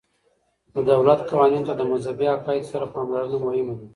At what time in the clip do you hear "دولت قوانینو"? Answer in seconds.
0.91-1.67